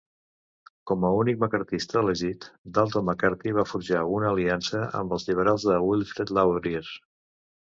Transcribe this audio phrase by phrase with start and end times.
[0.91, 5.79] Com a únic maccarthista elegit, Dalton McCarthy va forjar una aliança amb els liberals de
[5.91, 6.87] Wilfrid Laurier.